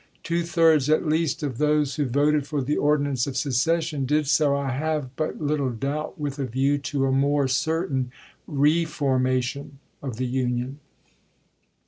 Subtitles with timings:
[0.23, 4.55] "Two thirds at least of those who voted for the ordinance of secession did so,
[4.55, 8.11] I have but little doubt, with a view to a more certain
[8.47, 10.79] re formation of the Union."